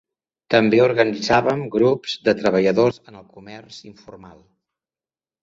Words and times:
També 0.51 0.77
organitzaven 0.85 1.61
grups 1.75 2.15
de 2.29 2.35
treballadors 2.41 2.99
en 3.11 3.21
el 3.21 3.29
comerç 3.37 3.79
informal. 3.93 4.35